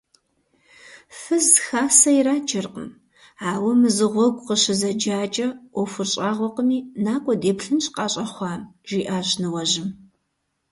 [1.19, 2.87] Фыз хасэ ираджэркъым,
[3.51, 9.89] ауэ мызыгъуэгу къыщызэджакӀэ, Ӏуэхур щӀагъуэкъыми, накӀуэ, деплъынщ къащӀэхъуам,– жиӏащ ныуэжьым.